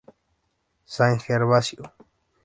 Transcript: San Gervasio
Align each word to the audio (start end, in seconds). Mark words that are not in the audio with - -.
San 0.85 1.19
Gervasio 1.19 1.83